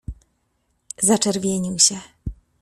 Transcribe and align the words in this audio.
”Zaczerwienił 1.09 1.79
się. 1.79 1.99